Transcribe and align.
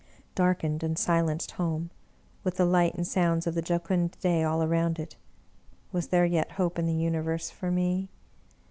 Darkened 0.33 0.81
and 0.81 0.97
silenced 0.97 1.51
home, 1.51 1.91
with 2.43 2.57
the 2.57 2.65
light 2.65 2.95
and 2.95 3.05
sounds 3.05 3.45
of 3.45 3.53
the 3.53 3.61
jocund 3.61 4.17
day 4.19 4.41
all 4.41 4.63
around 4.63 4.97
it. 4.97 5.15
Was 5.91 6.07
there 6.07 6.25
yet 6.25 6.53
hope 6.53 6.79
in 6.79 6.87
the 6.87 6.93
Universe 6.95 7.51
for 7.51 7.69
me? 7.69 8.09